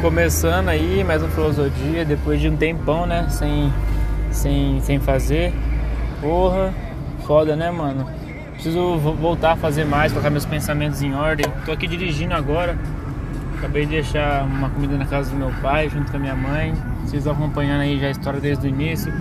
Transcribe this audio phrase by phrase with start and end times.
[0.00, 3.26] começando aí mais um filosofia depois de um tempão, né?
[3.30, 3.72] Sem,
[4.30, 5.52] sem, sem fazer.
[6.20, 6.72] Porra,
[7.26, 8.06] foda, né, mano?
[8.52, 11.46] Preciso voltar a fazer mais, colocar meus pensamentos em ordem.
[11.64, 12.78] Tô aqui dirigindo agora.
[13.56, 16.72] Acabei de deixar uma comida na casa do meu pai junto com a minha mãe.
[17.04, 19.12] Vocês acompanhando aí já a história desde o início.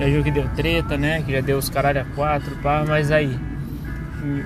[0.00, 1.22] Já viu que deu treta, né?
[1.22, 3.38] Que já deu os caralho a quatro, pá, mas aí.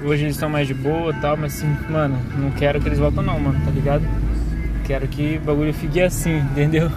[0.04, 3.22] Hoje eles estão mais de boa tal, mas assim, mano, não quero que eles voltem
[3.22, 4.02] não, mano, tá ligado?
[4.88, 6.90] Quero que o bagulho fique assim, entendeu?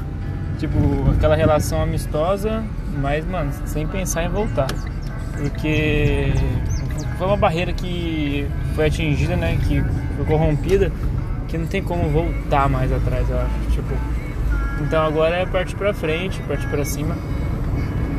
[0.57, 0.77] Tipo,
[1.11, 2.63] aquela relação amistosa,
[3.01, 4.68] mas, mano, sem pensar em voltar.
[5.37, 6.33] Porque
[7.18, 9.57] foi uma barreira que foi atingida, né?
[9.68, 9.83] Que
[10.15, 10.89] foi corrompida,
[11.49, 13.71] que não tem como voltar mais atrás, eu acho.
[13.71, 13.93] Tipo,
[14.79, 17.18] então agora é partir pra frente, partir pra cima.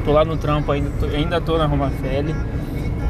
[0.04, 2.34] Tô lá no trampo ainda, tô, ainda tô na Roma Feli.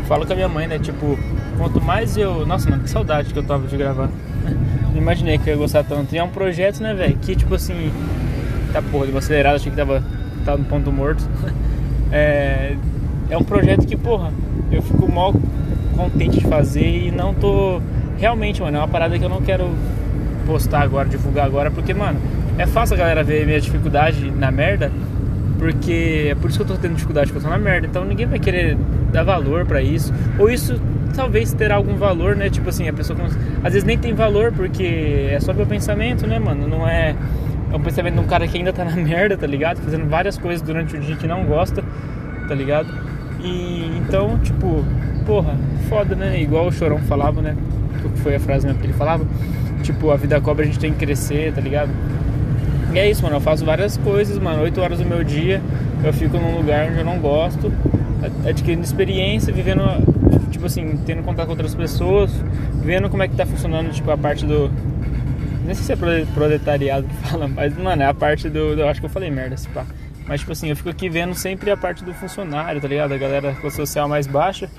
[0.06, 0.78] Falo com a minha mãe, né?
[0.78, 1.18] Tipo,
[1.58, 2.46] quanto mais eu.
[2.46, 4.08] Nossa, mano, que saudade que eu tava de gravar.
[4.92, 6.14] Não imaginei que eu ia gostar tanto.
[6.14, 7.16] E é um projeto, né, velho?
[7.16, 7.90] Que tipo assim.
[8.72, 10.02] Tá porra, deu uma acelerada, achei que tava,
[10.44, 11.26] tava no ponto morto.
[12.14, 12.76] É,
[13.30, 14.30] é um projeto que, porra,
[14.70, 15.34] eu fico mal
[15.96, 17.80] contente de fazer e não tô.
[18.18, 19.70] Realmente, mano, é uma parada que eu não quero
[20.46, 22.20] postar agora, divulgar agora, porque, mano,
[22.58, 24.92] é fácil a galera ver minha dificuldade na merda,
[25.58, 27.86] porque é por isso que eu tô tendo dificuldade, porque eu tô na merda.
[27.86, 28.76] Então ninguém vai querer
[29.12, 30.12] dar valor para isso.
[30.38, 30.80] Ou isso
[31.14, 32.48] talvez terá algum valor, né?
[32.48, 33.18] Tipo assim, a pessoa
[33.62, 36.66] às vezes nem tem valor porque é só meu pensamento, né, mano?
[36.66, 37.14] Não é
[37.70, 39.78] é um pensamento de um cara que ainda tá na merda, tá ligado?
[39.78, 41.82] Fazendo várias coisas durante o dia que não gosta,
[42.48, 42.88] tá ligado?
[43.40, 44.84] E então, tipo,
[45.26, 45.56] porra,
[45.88, 46.40] foda, né?
[46.40, 47.56] Igual o Chorão falava, né?
[48.00, 49.24] Que foi a frase mesmo que ele falava.
[49.82, 51.90] Tipo, a vida cobra, a gente tem que crescer, tá ligado?
[52.92, 53.36] E é isso, mano.
[53.36, 54.62] Eu faço várias coisas, mano.
[54.62, 55.60] Oito horas do meu dia
[56.04, 57.72] eu fico num lugar onde eu não gosto,
[58.48, 59.82] adquirindo experiência, vivendo,
[60.50, 62.30] tipo assim, tendo contato com outras pessoas,
[62.82, 64.70] vendo como é que tá funcionando, tipo, a parte do.
[65.64, 68.74] Nem sei se é proletariado que fala, mas, mano, é a parte do.
[68.74, 69.84] Eu acho que eu falei merda, se pá.
[70.26, 73.12] Mas, tipo assim, eu fico aqui vendo sempre a parte do funcionário, tá ligado?
[73.12, 74.70] A galera com a social mais baixa.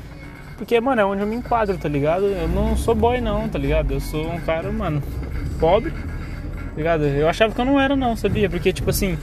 [0.57, 2.25] Porque, mano, é onde eu me enquadro, tá ligado?
[2.25, 3.91] Eu não sou boy, não, tá ligado?
[3.91, 5.01] Eu sou um cara, mano,
[5.59, 7.03] pobre, tá ligado?
[7.03, 8.49] Eu achava que eu não era, não, sabia?
[8.49, 9.17] Porque, tipo assim,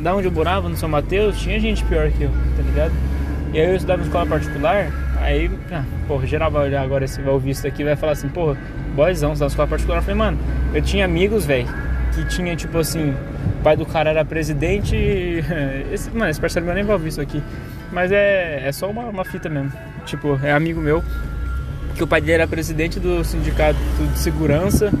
[0.00, 3.07] da onde eu morava, no São Mateus, tinha gente pior que eu, tá ligado?
[3.52, 7.20] E aí eu estudava em escola particular, aí, ah, porra, geral vai olhar agora, esse
[7.20, 8.56] vai ouvir isso vai falar assim, porra,
[8.94, 9.98] boyzão, estudava em escola particular.
[9.98, 10.38] Eu falei, mano,
[10.74, 11.66] eu tinha amigos, velho,
[12.14, 13.14] que tinha, tipo assim,
[13.58, 14.96] o pai do cara era presidente.
[15.92, 17.42] Esse, mano, esse parceiro meu nem vai ouvir isso aqui.
[17.90, 19.72] Mas é, é só uma, uma fita mesmo.
[20.04, 21.02] Tipo, é amigo meu,
[21.96, 23.78] que o pai dele era presidente do sindicato
[24.12, 24.92] de segurança.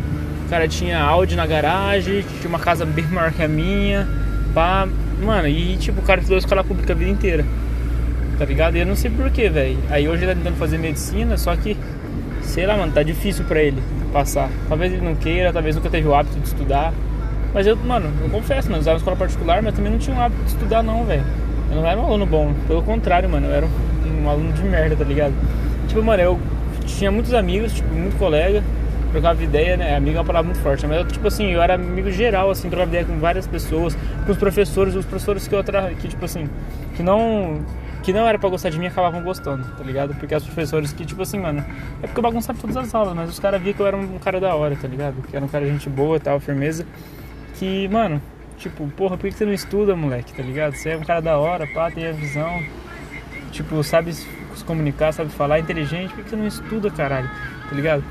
[0.46, 4.08] O cara tinha Audi na garagem, tinha uma casa bem maior que a minha
[4.54, 4.88] pá.
[5.22, 7.44] Mano, e tipo, o cara estudou escola pública a vida inteira.
[8.38, 8.76] Tá ligado?
[8.76, 9.78] E eu não sei porquê, velho.
[9.90, 11.76] Aí hoje ele tá tentando fazer medicina, só que,
[12.42, 13.82] sei lá, mano, tá difícil pra ele
[14.12, 14.48] passar.
[14.68, 16.92] Talvez ele não queira, talvez nunca teve o hábito de estudar.
[17.52, 20.20] Mas eu, mano, eu confesso, mano, eu usava escola particular, mas também não tinha o
[20.20, 21.24] hábito de estudar, não, velho.
[21.70, 24.62] Eu não era um aluno bom, pelo contrário, mano, eu era um, um aluno de
[24.62, 25.34] merda, tá ligado?
[25.88, 26.40] Tipo, mano, eu
[26.86, 28.62] tinha muitos amigos, tipo, muito colega,
[29.10, 29.96] trocava ideia, né?
[29.96, 32.90] Amigo é uma palavra muito forte, mas tipo assim, eu era amigo geral, assim, trocava
[32.90, 35.90] ideia com várias pessoas, com os professores, os professores que eu tra...
[35.90, 36.48] que tipo assim,
[36.96, 37.60] que não
[38.08, 40.14] que não era pra gostar de mim acabavam gostando, tá ligado?
[40.14, 41.62] Porque os professores que, tipo assim, mano,
[42.02, 44.18] é porque eu bagunçava todas as aulas, mas os caras viam que eu era um
[44.18, 45.20] cara da hora, tá ligado?
[45.28, 46.86] Que era um cara de gente boa e tal, firmeza.
[47.56, 48.22] Que, mano,
[48.56, 50.74] tipo, porra, por que você não estuda, moleque, tá ligado?
[50.74, 52.62] Você é um cara da hora, pá, tem a visão,
[53.52, 54.26] tipo, sabe se
[54.64, 57.28] comunicar, sabe falar, é inteligente, por que você não estuda, caralho,
[57.68, 58.02] tá ligado?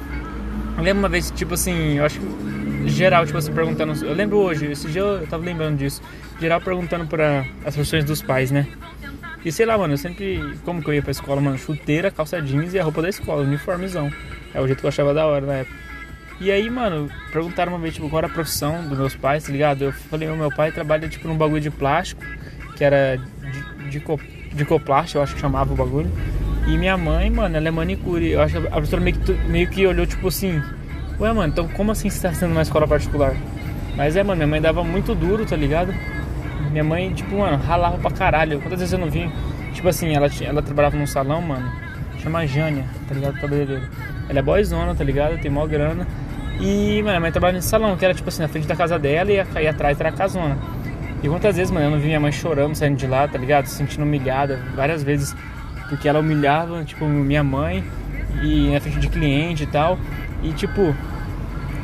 [0.78, 4.06] Eu lembro uma vez, tipo assim, eu acho que geral, tipo assim, perguntando.
[4.06, 6.04] Eu lembro hoje, esse dia eu tava lembrando disso.
[6.40, 8.68] Geral perguntando para as profissões dos pais, né?
[9.46, 10.42] E sei lá, mano, eu sempre.
[10.66, 11.58] Como que eu ia pra escola, mano?
[11.58, 14.12] Chuteira, calça jeans e a roupa da escola, uniformezão.
[14.54, 15.78] É o jeito que eu achava da hora na época.
[16.40, 19.52] E aí, mano, perguntaram uma vez, tipo, qual era a profissão dos meus pais, tá
[19.52, 19.86] ligado?
[19.86, 22.24] Eu falei, meu pai trabalha, tipo, num bagulho de plástico,
[22.76, 23.18] que era
[23.90, 24.00] de,
[24.54, 26.12] de, coplástico, eu acho que chamava o bagulho.
[26.68, 28.30] E minha mãe, mano, ela é manicure.
[28.30, 30.62] Eu acho que a professora meio que, meio que olhou, tipo assim,
[31.20, 33.36] ué, mano, então como assim você tá sendo uma escola particular?
[33.96, 35.92] Mas é, mano, minha mãe dava muito duro, tá ligado?
[36.78, 38.62] Minha mãe, tipo, mano, ralava pra caralho.
[38.62, 39.32] Quantas vezes eu não vim?
[39.74, 41.72] Tipo assim, ela, ela trabalhava num salão, mano,
[42.20, 43.42] chama Jânia, tá ligado?
[43.42, 43.88] Cabeleireiro.
[44.30, 45.42] Ela é boyzona, tá ligado?
[45.42, 46.06] Tem mó grana.
[46.60, 49.00] E, mano, minha mãe trabalhava nesse salão, que era, tipo assim, na frente da casa
[49.00, 50.56] dela e, e atrás era a casona.
[51.24, 53.66] E quantas vezes, mano, eu não vi minha mãe chorando saindo de lá, tá ligado?
[53.66, 54.62] Se sentindo humilhada.
[54.76, 55.36] Várias vezes
[55.90, 57.84] porque ela humilhava, tipo, minha mãe
[58.44, 59.98] e na frente de cliente e tal.
[60.44, 60.96] E tipo,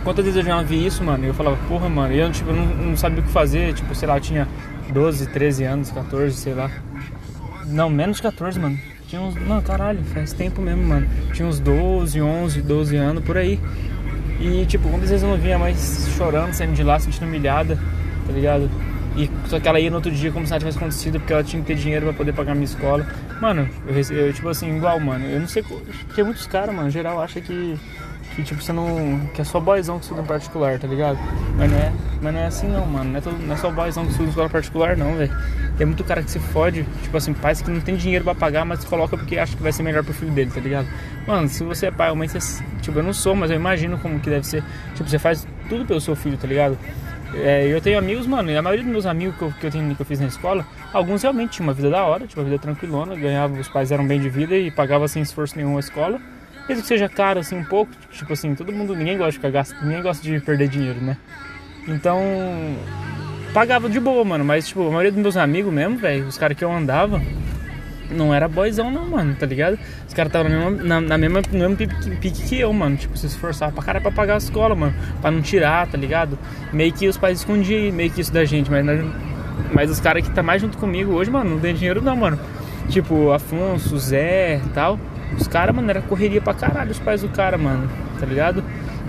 [0.03, 1.25] quantas vezes eu já vi isso, mano?
[1.25, 4.17] Eu falava, porra, mano, eu tipo, não, não sabia o que fazer, tipo, sei lá,
[4.17, 4.47] eu tinha
[4.91, 6.69] 12, 13 anos, 14, sei lá.
[7.65, 8.77] Não, menos de 14, mano.
[9.07, 9.35] Tinha uns.
[9.35, 11.07] Mano, caralho, faz tempo mesmo, mano.
[11.33, 13.59] Tinha uns 12, 11, 12 anos por aí.
[14.39, 17.77] E, tipo, muitas vezes eu não vinha mais chorando, saindo de lá, sentindo humilhada,
[18.25, 18.69] tá ligado?
[19.15, 21.43] E só que ela ia no outro dia como se nada tivesse acontecido, porque ela
[21.43, 23.05] tinha que ter dinheiro pra poder pagar minha escola.
[23.39, 25.63] Mano, eu, eu tipo assim, igual, mano, eu não sei.
[25.63, 27.77] Porque muitos caras, mano, em geral, acha que
[28.35, 29.19] que tipo, você não.
[29.33, 31.17] que é só boyzão que estuda em particular, tá ligado?
[31.57, 33.11] Mas não é, mas não é assim não, mano.
[33.11, 35.31] Não é, todo, não é só boyzão que estuda em escola particular, não, velho.
[35.77, 38.65] Tem muito cara que se fode, tipo assim, pais que não tem dinheiro pra pagar,
[38.65, 40.87] mas coloca porque acha que vai ser melhor pro filho dele, tá ligado?
[41.27, 43.97] Mano, se você é pai ou mãe, você, tipo, eu não sou, mas eu imagino
[43.99, 44.63] como que deve ser.
[44.95, 46.77] Tipo, você faz tudo pelo seu filho, tá ligado?
[47.35, 49.71] É, eu tenho amigos, mano, e a maioria dos meus amigos que eu, que eu,
[49.71, 52.45] tenho, que eu fiz na escola, alguns realmente tinham uma vida da hora, tipo, uma
[52.45, 55.79] vida tranquilona, ganhavam, os pais eram bem de vida e pagavam sem esforço nenhum a
[55.79, 56.19] escola.
[56.67, 59.65] Mesmo que seja caro assim um pouco, tipo assim, todo mundo, ninguém gosta de ficar
[59.81, 61.17] ninguém gosta de perder dinheiro, né?
[61.87, 62.21] Então,
[63.53, 66.57] pagava de boa, mano, mas tipo, a maioria dos meus amigos mesmo, velho, os caras
[66.57, 67.21] que eu andava,
[68.09, 69.77] não era boizão não, mano, tá ligado?
[70.07, 72.95] Os caras estavam na, mesma, na, na mesma, no mesmo pique, pique, que eu, mano,
[72.95, 76.39] tipo, se esforçava pra cara pra pagar a escola, mano, pra não tirar, tá ligado?
[76.71, 78.85] Meio que os pais escondiam meio que isso da gente, mas,
[79.73, 82.39] mas os caras que tá mais junto comigo hoje, mano, não tem dinheiro não, mano.
[82.89, 84.97] Tipo, Afonso, Zé tal
[85.37, 87.89] os caras, mano, era correria pra caralho os pais do cara, mano,
[88.19, 88.63] tá ligado?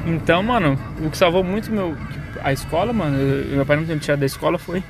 [0.06, 1.96] Então, mano, o que salvou muito meu,
[2.42, 4.82] a escola, mano, eu, meu pai não tinha tirado da escola foi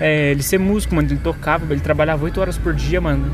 [0.00, 3.30] é, ele ser músico, mano, ele tocava, ele trabalhava 8 horas por dia, mano.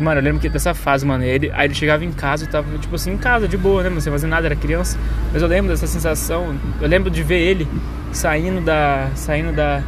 [0.00, 2.78] Mano, eu lembro que dessa fase, mano, ele, aí ele chegava em casa e tava,
[2.78, 4.98] tipo assim, em casa, de boa, né, não sem fazer nada, era criança.
[5.32, 7.68] Mas eu lembro dessa sensação, eu lembro de ver ele
[8.10, 9.82] saindo da, saindo da,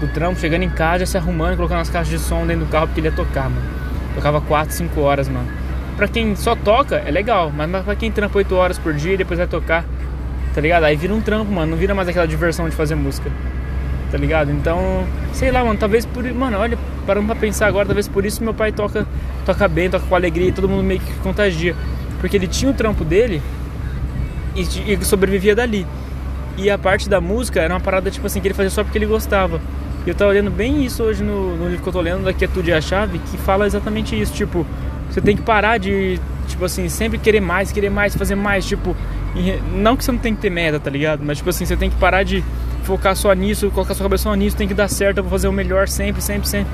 [0.00, 2.86] do trampo, chegando em casa, se arrumando, colocando as caixas de som dentro do carro
[2.86, 3.66] porque ele ia tocar, mano.
[4.14, 5.63] Tocava 4, 5 horas, mano
[5.96, 9.16] pra quem só toca, é legal, mas pra quem trampa 8 horas por dia e
[9.16, 9.84] depois vai tocar,
[10.54, 10.84] tá ligado?
[10.84, 13.30] Aí vira um trampo, mano, não vira mais aquela diversão de fazer música,
[14.10, 14.50] tá ligado?
[14.50, 16.24] Então, sei lá, mano, talvez por.
[16.24, 19.06] Mano, olha, parando pra pensar agora, talvez por isso meu pai toca,
[19.44, 21.74] toca bem, toca com alegria e todo mundo meio que contagia.
[22.20, 23.42] Porque ele tinha o trampo dele
[24.54, 24.62] e,
[24.94, 25.86] e sobrevivia dali.
[26.56, 28.96] E a parte da música era uma parada tipo assim que ele fazia só porque
[28.98, 29.60] ele gostava.
[30.06, 32.32] E eu tava lendo bem isso hoje no, no livro que eu tô lendo, da
[32.32, 34.66] Quietude e a Chave, que fala exatamente isso, tipo,
[35.14, 36.18] você tem que parar de,
[36.48, 38.96] tipo assim, sempre querer mais, querer mais, fazer mais, tipo,
[39.72, 41.22] não que você não tem que ter meta, tá ligado?
[41.24, 42.42] Mas tipo assim, você tem que parar de
[42.82, 45.46] focar só nisso, colocar sua cabeça só nisso, tem que dar certo, eu vou fazer
[45.46, 46.72] o melhor sempre, sempre, sempre.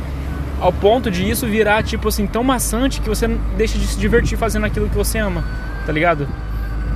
[0.58, 3.28] Ao ponto de isso virar, tipo assim, tão maçante que você
[3.58, 5.44] deixa de se divertir fazendo aquilo que você ama,
[5.84, 6.26] tá ligado?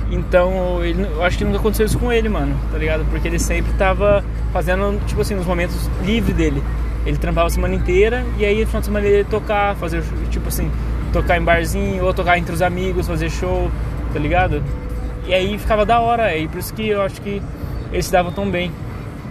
[0.09, 3.05] Então, ele, eu acho que nunca aconteceu isso com ele, mano, tá ligado?
[3.11, 6.63] Porque ele sempre tava fazendo, tipo assim, nos momentos livres dele.
[7.05, 10.03] Ele trampava a semana inteira e aí no final de semana ele ia tocar, fazer,
[10.31, 10.71] tipo assim,
[11.15, 13.71] tocar em barzinho, ou tocar entre os amigos, fazer show,
[14.11, 14.61] tá ligado?
[15.25, 17.41] E aí ficava da hora, e por isso que eu acho que
[17.89, 18.69] eles se davam tão bem.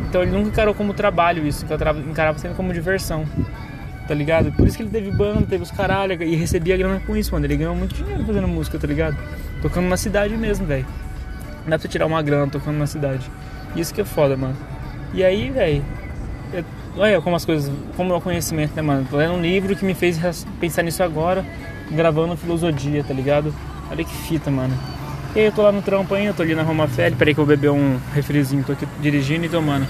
[0.09, 1.79] Então ele nunca encarou como trabalho isso, que eu
[2.11, 3.27] encarava sendo como diversão,
[4.09, 4.51] tá ligado?
[4.53, 7.45] Por isso que ele teve banda, teve os caralho, e recebia grana com isso, mano.
[7.45, 9.17] Ele ganhou muito dinheiro fazendo música, tá ligado?
[9.61, 10.87] Tocando na cidade mesmo, velho.
[11.65, 13.31] Não dá pra tirar uma grana tocando na cidade.
[13.77, 14.57] Isso que é foda, mano.
[15.13, 15.85] E aí, velho,
[16.97, 19.07] olha como as coisas, como é o conhecimento, né, mano?
[19.11, 20.19] Tô lendo um livro que me fez
[20.59, 21.45] pensar nisso agora
[21.91, 23.55] gravando filosofia, tá ligado?
[23.91, 24.75] Olha que fita, mano.
[25.35, 27.41] E aí eu tô lá no trampo ainda, tô ali na Roma Félix, peraí que
[27.41, 29.87] eu vou beber um refrizinho, tô aqui dirigindo e tomando.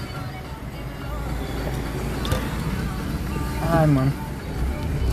[3.69, 4.11] Ai, mano.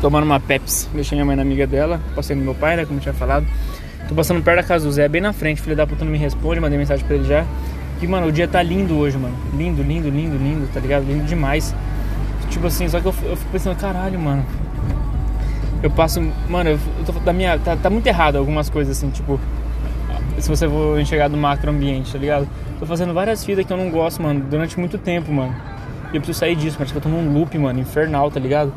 [0.01, 0.89] Tomando uma Pepsi.
[0.95, 3.47] Deixei minha mãe na amiga dela, passei no meu pai, né, como eu tinha falado.
[4.09, 6.19] Tô passando perto da casa do Zé, bem na frente, filho da puta não me
[6.19, 7.45] responde, mandei mensagem pra ele já.
[8.01, 9.35] E, mano, o dia tá lindo hoje, mano.
[9.55, 11.05] Lindo, lindo, lindo, lindo, tá ligado?
[11.05, 11.75] Lindo demais.
[12.51, 14.45] Tipo assim, só que eu, eu fico pensando, caralho, mano
[15.83, 16.21] eu passo.
[16.49, 19.39] Mano, eu tô, da minha, tá, tá, muito errado algumas coisas assim, tipo.
[20.39, 22.49] Se você for enxergar do macro ambiente, tá ligado?
[22.79, 25.55] Tô fazendo várias vidas que eu não gosto, mano, durante muito tempo, mano.
[26.13, 28.73] E eu preciso sair disso, parece que eu tô num loop, mano, infernal, tá ligado?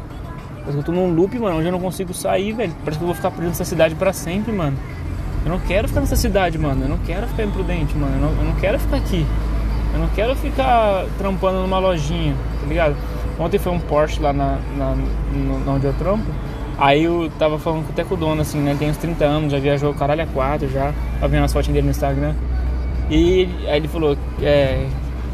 [0.57, 2.73] Parece que eu tô num loop, mano, onde eu não consigo sair, velho.
[2.83, 4.77] Parece que eu vou ficar preso nessa cidade para sempre, mano.
[5.45, 6.83] Eu não quero ficar nessa cidade, mano.
[6.83, 8.15] Eu não quero ficar imprudente, mano.
[8.15, 9.25] Eu não, eu não quero ficar aqui.
[9.93, 12.95] Eu não quero ficar trampando numa lojinha, tá ligado?
[13.39, 14.95] Ontem foi um Porsche lá na, na
[15.71, 16.25] onde eu trampo.
[16.77, 18.75] Aí eu tava falando até com o dono, assim, né?
[18.77, 20.93] Tem uns 30 anos, já viajou caralho a 4 já.
[21.19, 22.33] Tava vendo as fotinhas dele no Instagram.
[23.09, 24.87] E aí ele falou, é,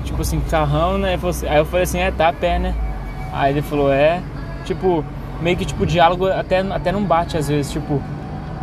[0.03, 1.17] tipo assim, carrão, né?
[1.21, 2.75] Assim, aí eu falei assim, é, tá a pé, né?
[3.33, 4.21] Aí ele falou, é,
[4.65, 5.03] tipo,
[5.41, 8.01] meio que tipo, diálogo até, até não bate às vezes, tipo,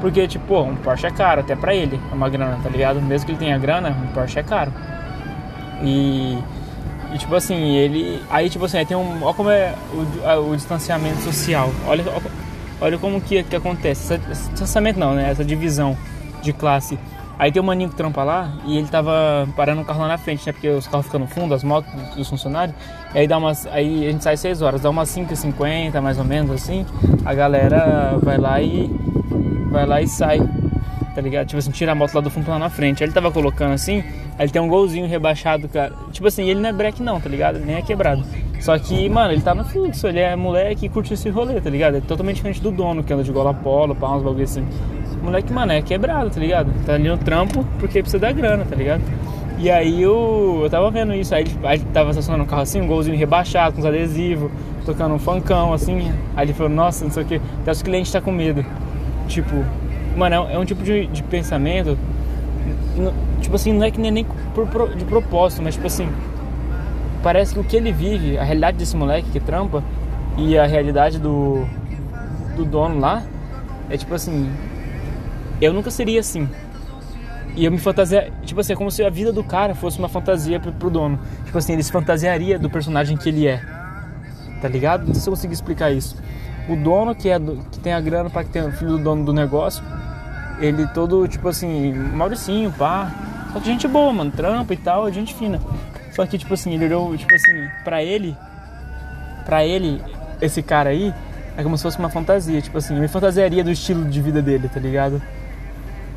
[0.01, 3.01] porque, tipo, um Porsche é caro, até pra ele, é uma grana, tá ligado?
[3.01, 4.73] Mesmo que ele tenha grana, um Porsche é caro.
[5.83, 6.39] E,
[7.13, 8.23] e tipo assim, ele.
[8.31, 9.23] Aí, tipo assim, aí tem um.
[9.23, 11.71] Olha como é o, o distanciamento social.
[11.87, 12.48] Olha, olha
[12.81, 14.15] Olha como que, que acontece.
[14.31, 15.31] Esse distanciamento não, né?
[15.31, 15.97] Essa divisão
[16.43, 16.99] de classe.
[17.39, 20.19] Aí tem um maninho que trampa lá e ele tava parando o carro lá na
[20.19, 20.53] frente, né?
[20.53, 22.77] Porque os carros ficam no fundo, as motos dos funcionários.
[23.15, 23.65] E aí dá umas.
[23.69, 26.85] Aí a gente sai 6 horas, dá umas 5h50 mais ou menos assim.
[27.25, 28.91] A galera vai lá e.
[29.71, 30.41] Vai lá e sai.
[31.15, 31.47] tá ligado?
[31.47, 33.03] Tipo assim, tira a moto lá do fundo lá na frente.
[33.03, 34.05] Aí ele tava colocando assim,
[34.39, 35.93] aí ele tem um golzinho rebaixado, cara.
[36.13, 37.59] Tipo assim, ele não é break não, tá ligado?
[37.59, 38.25] Nem é quebrado.
[38.61, 41.71] Só que, mano, ele tá no fluxo, ele é moleque e curte esse rolê, tá
[41.71, 41.97] ligado?
[41.97, 44.65] É totalmente diferente do dono, que anda de gola polo, pá, uns bagulho assim.
[45.23, 46.73] Moleque, mano, é quebrado, tá ligado?
[46.85, 49.03] Tá ali no trampo porque precisa da grana, tá ligado?
[49.59, 52.81] E aí eu, eu tava vendo isso, aí ele, aí tava estacionando um carro assim,
[52.81, 54.51] um golzinho rebaixado, com os adesivos,
[54.85, 56.13] tocando um funkão, assim.
[56.37, 58.65] Aí ele falou, nossa, não sei o que, até os clientes tá com medo.
[59.27, 59.65] Tipo,
[60.17, 61.99] mano, é, é um tipo de, de pensamento,
[63.41, 66.09] tipo assim, não é que nem, nem por, de propósito, mas tipo assim,
[67.23, 69.83] parece que o que ele vive, a realidade desse moleque que trampa
[70.37, 71.67] e a realidade do,
[72.57, 73.23] do dono lá,
[73.91, 74.51] é tipo assim,
[75.61, 76.49] eu nunca seria assim.
[77.57, 80.09] E eu me fantasia, tipo assim, é como se a vida do cara fosse uma
[80.09, 81.19] fantasia pro, pro dono.
[81.45, 83.61] Tipo assim, ele se fantasiaria do personagem que ele é.
[84.61, 85.07] Tá ligado?
[85.07, 86.17] Não sei se eu consigo explicar isso.
[86.69, 88.99] O dono que, é do, que tem a grana para que tenha o filho do
[88.99, 89.83] dono do negócio,
[90.61, 93.11] ele todo, tipo assim, Mauricinho, pá.
[93.53, 95.61] Só que gente boa, mano, trampa e tal, gente fina.
[96.19, 98.37] Só que, tipo assim, ele olhou, tipo assim, pra ele,
[99.47, 100.03] pra ele,
[100.43, 101.15] esse cara aí,
[101.57, 102.61] é como se fosse uma fantasia.
[102.61, 105.23] Tipo assim, eu me fantasiaria do estilo de vida dele, tá ligado?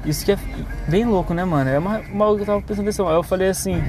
[0.03, 0.39] Isso que é
[0.87, 1.69] bem louco, né, mano?
[1.69, 3.79] É uma, uma eu tava pensando assim, aí eu falei assim.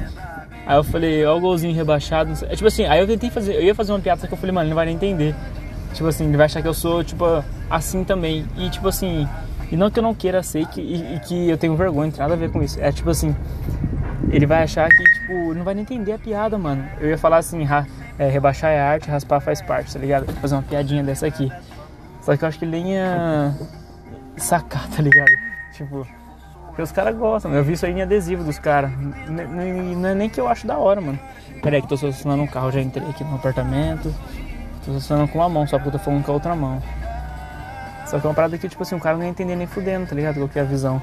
[0.66, 2.30] Aí eu falei, ó o golzinho rebaixado.
[2.44, 4.38] É tipo assim, aí eu tentei fazer, eu ia fazer uma piada, só que eu
[4.38, 5.34] falei, mano, ele não vai nem entender.
[5.94, 7.24] Tipo assim, ele vai achar que eu sou, tipo,
[7.70, 8.44] assim também.
[8.58, 9.26] E tipo assim,
[9.70, 12.12] e não que eu não queira ser que, e, e que eu tenho vergonha, não
[12.12, 12.78] tem nada a ver com isso.
[12.82, 13.34] É tipo assim,
[14.30, 16.84] ele vai achar que, tipo, não vai nem entender a piada, mano.
[17.00, 17.86] Eu ia falar assim, ra,
[18.18, 20.32] é, rebaixar é arte, raspar faz parte, tá ligado?
[20.40, 21.50] Fazer uma piadinha dessa aqui.
[22.20, 23.54] Só que eu acho que ele nem ia
[24.36, 25.32] sacar, tá ligado?
[25.72, 26.06] Tipo,
[26.72, 27.52] porque os caras gostam.
[27.52, 28.90] Eu vi isso aí em adesivo dos caras.
[29.28, 31.18] Não é nem que eu acho da hora, mano.
[31.62, 34.14] Pera aí que tô selecionando um carro, já entrei aqui no apartamento.
[34.78, 36.82] Tô selecionando com uma mão, só porque eu tô falando com a outra mão.
[38.06, 40.06] Só que é uma parada que, tipo assim, o cara não ia entender nem fudendo,
[40.06, 40.36] tá ligado?
[40.36, 41.00] Qual que é a visão.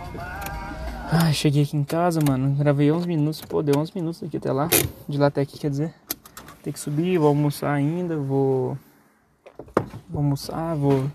[1.12, 2.56] Ai, cheguei aqui em casa, mano.
[2.56, 3.42] Gravei 11 minutos.
[3.42, 4.70] Pô, deu 11 minutos aqui até lá.
[5.08, 5.92] De lá até aqui, quer dizer.
[6.62, 8.16] Tem que subir, vou almoçar ainda.
[8.16, 8.78] Vou.
[10.08, 11.10] Vou almoçar, vou.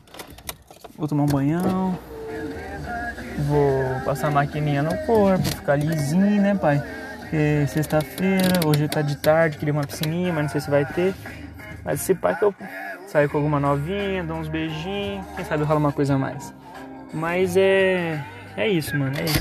[0.98, 1.96] Vou tomar um banhão.
[3.46, 6.82] Vou passar a maquininha no corpo, ficar lisinho, né, pai?
[7.20, 11.14] Porque sexta-feira, hoje tá de tarde, queria uma piscininha, mas não sei se vai ter.
[11.84, 12.54] Mas se pai que eu
[13.08, 16.52] saio com alguma novinha, dou uns beijinhos, quem sabe rola uma coisa a mais.
[17.12, 18.24] Mas é.
[18.56, 19.38] É isso, mano, é isso.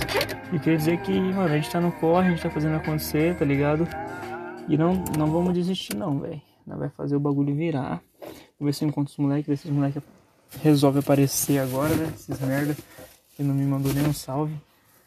[0.54, 3.36] E quer dizer que, mano, a gente tá no corre, a gente tá fazendo acontecer,
[3.38, 3.88] tá ligado?
[4.68, 6.42] E não, não vamos desistir não, velho.
[6.66, 8.02] Nós vai fazer o bagulho virar.
[8.60, 10.02] Vou ver se eu encontro os moleques, ver se os moleques
[10.62, 12.12] resolvem aparecer agora, né?
[12.16, 12.76] Esses merda.
[13.38, 14.56] Ele não me mandou nenhum salve.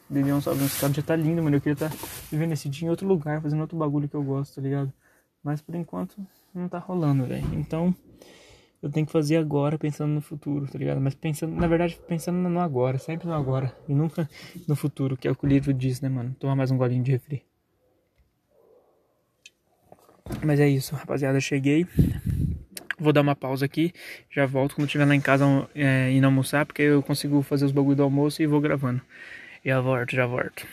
[0.09, 1.57] Dei um salve nesse cara, já tá lindo, mano.
[1.57, 1.97] Eu queria estar tá
[2.31, 4.93] vivendo esse dia em outro lugar, fazendo outro bagulho que eu gosto, tá ligado?
[5.43, 6.17] Mas por enquanto
[6.55, 7.47] não tá rolando, velho.
[7.55, 7.95] Então
[8.83, 11.01] eu tenho que fazer agora pensando no futuro, tá ligado?
[11.01, 13.75] Mas pensando, na verdade, pensando no agora, sempre no agora.
[13.89, 14.29] E nunca
[14.69, 16.35] no futuro, que é o que o livro diz, né, mano?
[16.39, 17.43] Tomar mais um golinho de refri.
[20.45, 21.41] Mas é isso, rapaziada.
[21.41, 21.87] Cheguei.
[22.99, 23.93] Vou dar uma pausa aqui,
[24.31, 27.73] já volto quando estiver lá em casa é, indo almoçar, porque eu consigo fazer os
[27.73, 29.03] bagulho do almoço e vou gravando.
[29.63, 30.65] Já volto, já volto.